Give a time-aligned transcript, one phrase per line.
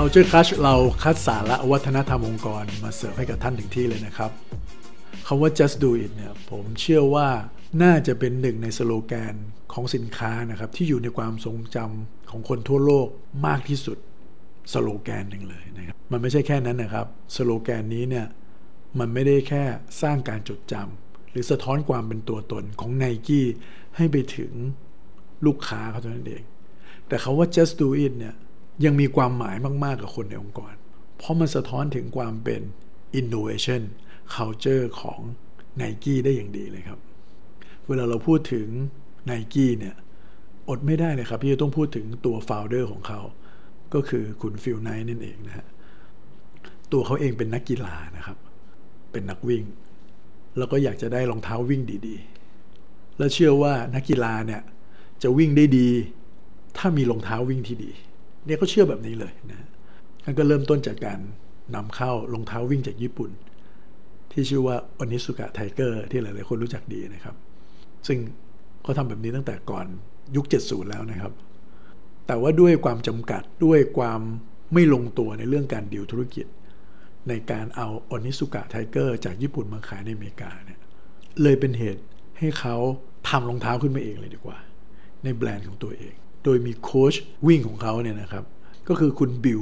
[0.00, 4.30] Culture Crush เราคัดสาระวัฒนธรรมองค์กรมาเสิร์ฟให้กับท่านถึงที่เลยนะครับ
[5.26, 7.28] คำว่า just do it เนี่ยผมเชื่อว่า
[7.82, 9.34] น่าจะเป็นหนึ่งในสโลแกน
[9.72, 13.08] ของสินค้านะครับ ที่อยู่ในความทรงจำของคนทั่วโลก
[13.46, 13.98] มากที่สุด
[14.72, 18.26] สโลแกนหนึ่งเลยนะครับมันไม่ใช่แค่นั้นนะครับสโลแกนนี้เนี่ย
[18.98, 19.64] มันไม่ได้แค่
[20.02, 23.46] สร้างการจดจำหรือสะท้อนความเป็นตัวตนของไนกี้
[23.96, 24.52] ให้ไปถึง
[25.46, 26.42] ลูกค้าเขาเท่านั้นเอง
[27.08, 28.36] แต่คาว่า just do it เนี่ย
[28.84, 30.74] ยังมีความหมายมาก ๆ กับคนในองค์กร
[31.16, 32.62] เพราะมันสะท้อนถึงความเป็น
[33.20, 33.82] innovation
[34.34, 35.20] culture ของ
[35.80, 37.00] n i กี้ได้อย่างดีเลยครับ
[37.86, 38.68] เวลาเราพูดถึง
[39.30, 39.94] n i กี้เนี่ย
[40.68, 43.20] อดไม่ได้เลยครับที่จะต้องพูดถึงตัว founder ของเขา
[43.94, 45.66] ก็คือคุณฟิลไนท์นั่นเองนะฮะ
[46.92, 48.38] ตัวเขาเองเป็นนักกีฬานะครับ
[49.12, 49.64] เป็นนักวิ่ง
[50.58, 54.62] แล้วก็อยากจะได้รองเท้าวิ่งดีๆ และเชื่อว่านักกีฬาเนี่ย
[55.22, 55.88] จะวิ่งได้ดี
[56.78, 57.92] ถ้ามีรองเท้าวิ่งที่ดี
[58.48, 59.66] เนี่ยเขาเชื่อแบบนี้เลยนะ
[60.24, 61.20] มันก็เริ่มต้นจากการ
[61.74, 63.30] นำเข้ารองเท้าวิ่งจากญี่ปุ่น
[64.32, 67.36] ที่ชื่อว่าอนิสุกะไทเกอร์ที่หลาย ๆ คนรู้จักดีนะครับ
[68.06, 68.18] ซึ่ง
[68.82, 69.86] เขาทำแบบนี้ตั้งแต่ก่อน
[70.36, 71.32] ยุค 70 แล้วนะครับ
[72.26, 74.20] แต่ว่าด้วยความจำกัดด้วยความ
[74.74, 76.46] ไม่ลงตัวในเรื่องการดีลธุรกิจ
[77.28, 80.80] ในการเอา Onitsuka Tiger จากญี่ปุ่นมาขายในอเมริกาเนี่ย
[81.42, 82.02] เลยเป็นเหตุ
[82.38, 82.76] ให้เขา
[83.28, 84.58] ทำรองเท้าขึ้นมาเองเลยดีกว่า
[85.24, 87.14] ในแบรนด์ของตัวเอง โดยมีโค้ช
[87.46, 88.44] วิ่งของเขาเนี่ยนะครับ
[88.88, 89.60] ก็คือคุณ Bill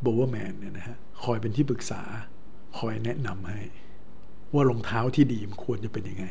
[0.00, 2.02] Bowerman เนี่ยนะฮะคอยเป็นที่ปรึกษา
[2.78, 3.60] คอยแนะนำให้
[4.54, 6.26] ว่ารองเท้าที่ดีมันควรจะเป็นยังไง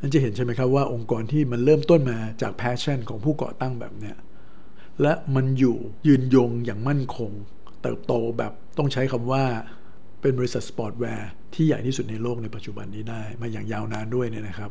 [0.00, 4.16] นั่นจะเห็นใช่ไหมครับว่าองค์กรที่มันเริ่มต้นมาจาก passion ของผู้ก่อตั้งแบบเนี้ย
[5.02, 7.30] และมันอยู่ยืนยงอย่างมั่นคง
[7.82, 9.44] เติบโตแบบต้องใช้คำว่า
[10.20, 14.70] เป็นบริษัท sportswear ที่ใหญ่ที่สุดในโลกในปัจจุบันนี้ได้ มาอย่างยาวนานด้วยเนี่ยนะครับ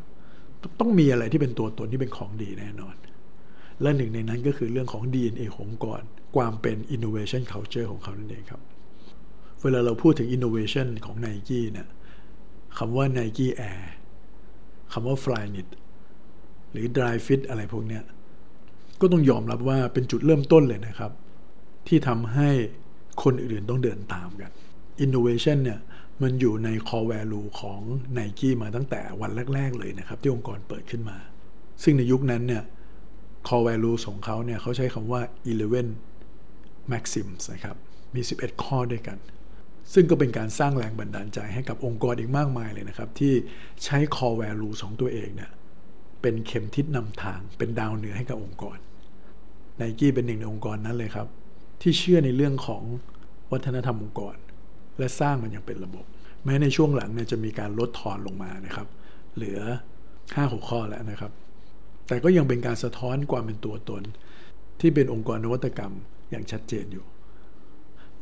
[0.80, 2.94] ต้องมีอะไรที่เป็นตัวตนที่เป็นของดีแน่นอน
[3.82, 6.00] และหนึ่งในนั้นก็คือเรื่องของ DNA ขององค์กร
[6.36, 8.62] ความเป็น innovation culture ของเขานั่นเองครับ
[9.62, 11.88] เวลาเราพูดถึง innovation ของ n i กี้เนี่ย
[12.78, 13.82] คำว่า Nike Air
[14.92, 15.68] คำว่า Flyknit
[16.72, 18.02] หรือ Dry Fit อะไรพวกเนี้ย
[19.00, 21.12] ก็ต้องยอมรับว่าเป็นจุดเริ่มต้นเลยนะครับ
[21.88, 22.50] ที่ทำให้
[23.22, 24.50] คนอื่นต้องเดินตามกัน
[25.04, 25.80] Innovation เนี่ย
[26.22, 27.80] มันอยู่ใน core value ของ
[28.18, 31.18] n i กี้มาตั้งแต่วันแรก ๆ เลยนะครับ ที่องค์กรเปิดขึ้นมา
[31.82, 32.62] ซึ่งในยุคนั้นเนี่ย
[33.48, 35.20] core values ของเขาเนี่ยเขาใช้คำว่า
[36.02, 37.76] 11 maxims นะครับ
[38.14, 39.18] มี 11 ข้อด้วยกัน
[39.92, 43.32] ซึ่งก็เป็นการสร้างแรงบันดาลใจให้กับองค์กรอีกมากมายเลยนะครับ ที่
[43.84, 45.50] ใช้ core values ของตัวเองเนี่ย
[46.22, 48.76] เป็นเข็มทิศนำทางเป็นดาวเหนือให้กับองค์กร
[49.76, 51.26] ไนกี้เป็นหนึ่งในองค์กรนั้นเลยครับ
[51.82, 52.82] ที่เชื่อในเรื่องของ
[53.52, 54.36] วัฒนธรรมองค์กร
[54.98, 56.04] และสร้างมันอย่างเป็นระบบ
[56.44, 58.88] แม้ในช่วงหลังเนี่ยจะมีการลดทอนลงมานะครับ
[59.36, 59.60] เหลือ
[60.12, 61.32] 5-6ข้อแล้วนะครับ
[62.06, 64.02] แต่ก็ยังเป็นการสะท้อนความเป็นตัวตน
[64.80, 65.92] ที่เป็นองค์กรนวัตกรรม
[66.30, 67.04] อย่างชัดเจนอยู่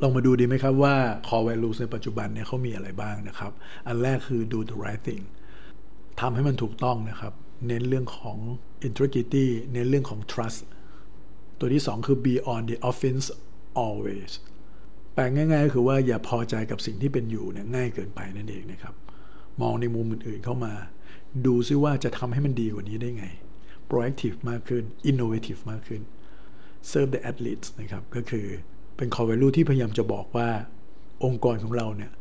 [0.01, 0.95] ลองมาดูดีไหมครับว่า
[1.29, 3.53] core values ในปัจจุบันเนี่ยเขามีอะไรบ้างนะครับ
[3.87, 5.23] อันแรกคือ do the right thing
[6.21, 7.33] ทำให้มันถูกต้องนะครับ
[7.67, 8.39] เน้นเรื่องของ
[8.87, 10.61] integrity เน้นเรื่องของ trust
[11.59, 13.27] ตัวที่ 2 คือ be on the offense
[13.85, 14.31] always
[15.15, 18.95] แปลง่ายๆก็คือว่าอย่าพอใจกับสิ่งที่เป็นอยู่เนี่ยง่ายเกินไปนั่นเองนะครับ
[19.61, 20.73] มองในมุมอื่นๆเข้ามา
[21.47, 23.27] ดูซิว่าจะทำให้มันดีกว่านี้ได้ไง
[23.91, 26.03] proactive มากขึ้น innovative มากขึ้น
[26.91, 28.47] serve the athletes นะครับ ก็คือ
[28.97, 30.49] เป็น core value ที่พยายามจะบอกว่า
[31.25, 32.13] องค์กรของเราเนี่ย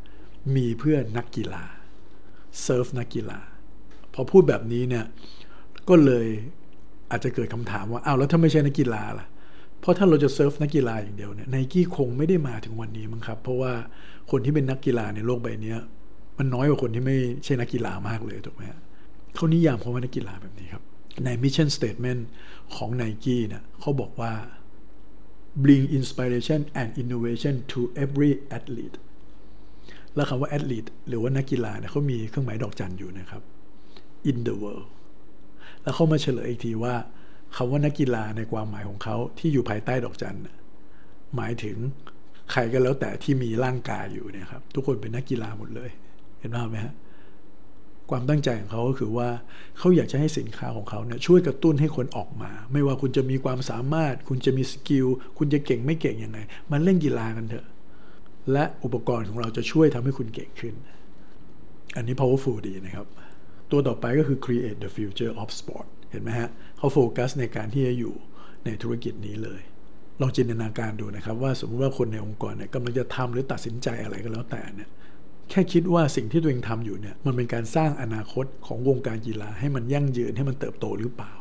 [0.56, 1.64] มีเพื่อนักกีฬา
[2.66, 3.40] serve นักกีฬา
[4.14, 5.04] พอพูดแบบนี้เนี่ย
[5.88, 6.26] ก็เลย
[7.10, 9.26] อาจจะเกิดคำถามว่าอ้าวแล้วถ้าไม่ใช่นักกีฬาล่ะ
[9.80, 13.72] เพราะถ้าเราจะเซิร์ฟนักกีฬาอย่างเดียวเนี่ยไนกี้คงไม่ได้มาถึงวันนี้มั้งครับ เพราะว่า
[14.30, 15.74] คนที่เป็นนักกีฬาในโลกใบนี้
[16.38, 18.62] มันน้อยกว่าคนที่ไม่ใช่นักกีฬามากเลยถูกไหม
[19.34, 20.82] เขานิยามเขาว่านักกีฬาแบบนี้ครับ
[21.24, 22.22] ใน Mission Statement
[22.74, 24.32] ของ Nike เนี่ยเขาบอกว่า
[25.64, 28.96] bring inspiration and innovation to every athlete
[30.14, 33.42] แล้วคำว่า athlete หรือว่านักกีฬาเนี่ยเขามีเครื่องหมายดอกจันอยู่นะครับ
[34.30, 34.86] in the world
[35.82, 36.94] แล้วเขามาเฉลยอีกทีว่า
[37.56, 40.36] คำว่านักกีฬาในความหมายของเขาที่อยู่ภายใต้ดอกจัน
[41.36, 41.76] หมายถึง
[42.52, 45.90] ใครก็แล้วแต่ที่มีร่างกายอยู่เนี่ยครับ ทุกคนเป็นนักกีฬาหมดเลย
[46.40, 46.94] เห็นภาพไหมฮะ
[48.10, 49.28] ความตั้งใจของเขาก็คือว่า
[49.78, 55.06] เขาอยากจะให้สินค้าของเขาเนี่ยช่วยกระตุ้นให้คนออกมา ไม่ว่าคุณจะมีความสามารถ คุณจะมี skill
[55.38, 56.38] คุณจะเก่งไม่เก่งยังไง
[56.72, 57.66] มันเล่นกีฬากันเถอะ
[58.52, 60.74] และอุปกรณ์ของเราจะช่วยทำให้คุณเก่งขึ้น
[61.96, 63.06] อันนี้ powerful ดีนะครับ
[63.70, 68.14] ตัวต่อไปก็คือ create the future of sport เห็นไหมฮะเขาโฟกัสในการที่จะอยู่
[68.64, 69.60] ในธุรกิจนี้เลย
[70.20, 74.90] ลองจินตนาการดูนะครับว่าสมมติว่าคนในองค์กรเนี่ยกำลังจะทำหรือตัดสินใจอะไรก็แล้วแต่เนี่ย
[75.50, 81.32] แค่คิดว่าสิ่งที่ตัวเองทำอยู่เนี่ยมันเป็นการสร้างอนาคตของวงการกีฬาให้มันยั่งยืนให้มันเติบโตหรือเปล่า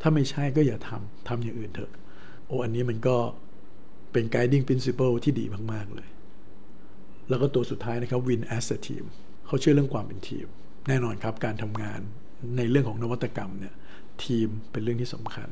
[0.00, 1.92] ถ้าไม่ใช่ก็อย่าทำทำอย่างอื่นเถอะ
[2.46, 3.16] โอ้อันนี้มันก็
[4.12, 6.08] เป็น guiding principle ที่ดีมาก ๆ เลย
[7.28, 9.04] แล้วก็ตัวสุดท้ายนะครับ win as a team
[9.46, 10.46] เขาเชื่อเรื่องความเป็นทีม
[10.88, 12.00] แน่นอนครับการทำงาน
[12.56, 13.74] ในเรื่องของนวัตกรรมเนี่ย
[14.24, 15.48] ทีมเป็นเรื่องที่สำคัญ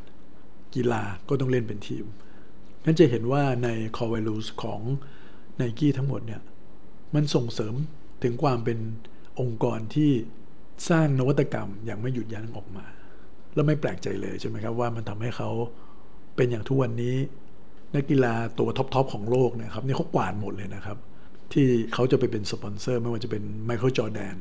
[0.74, 2.04] กีฬาก็ต้องเล่นเป็นทีม
[2.84, 4.80] นั่นจะเห็นว่าใน core values ของ
[5.60, 6.40] n i กี้ทั้งหมดเนี่ย
[7.14, 7.74] มันส่งเสริม
[8.22, 8.78] ถึงความเป็น
[9.40, 10.10] องค์กรที่
[10.88, 12.84] สร้างนวัตกรรมอย่างไม่หยุดยั้งออกมา
[13.54, 15.50] แล้วไม่แปลกใจเลยใช่ไหมครับว่ามันทำให้เขา
[16.36, 17.16] เป็นอย่างทุกวันนี้
[17.94, 20.98] นักกีฬาตัว top ๆของโลกนะครับนี่เขากวาดหมดเลยนะครับ
[21.52, 24.34] ที่เขาจะไปเป็นสปอนเซอร์ ไม่ว่าจะเป็น Michael Jordan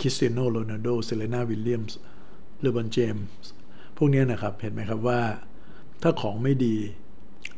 [0.00, 3.50] Cristiano Ronaldo Serena Williams LeBron Jamesส์
[3.96, 5.20] พวกนี้นะครับเห็นไหมครับว่า
[6.02, 6.76] ถ้าของไม่ดี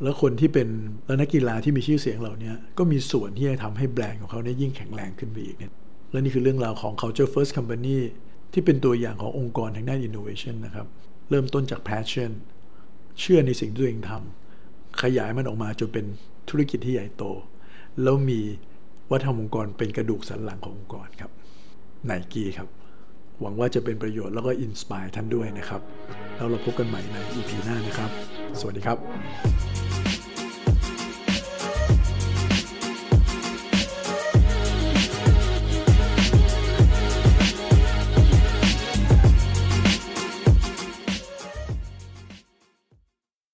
[0.03, 0.67] แล้วคนที่เป็น
[1.05, 5.71] แล้วนักกีฬาที่มีชื่อเสียงเหล่านี้ก็มีส่วนที่จะทำให้แบรนด์ของเขาเนี่ยยิ่งแข็งแรงขึ้นไปอีกเนี่ย
[6.11, 7.97] และนี่คือเรื่องราวของ culture first company
[8.53, 10.87] ที่เป็นตัวอย่างขององค์กรทางด้าน innovation นะครับ
[11.29, 12.31] เริ่มต้นจาก passion
[13.19, 16.05] เชื่อในสิ่งที่ตัวเองทำขยายมันออกมาจนเป็น
[16.49, 17.23] ธุรกิจที่ใหญ่โต
[18.03, 18.39] แล้วมี
[19.11, 21.31] วัฒนธรรมองค์กรเป็นกระดูกสันหลังขององค์กรครับ
[22.05, 22.67] ไนกี้ครับ
[23.41, 25.81] หวังว่าจะเป็นประโยชน์แล้วก็อินสปายท่านด้วยนะครับ
[26.35, 28.11] แล้วเราพบกันใหม่ใน EP หน้านะครับ
[28.59, 29.80] สวัสดีครับ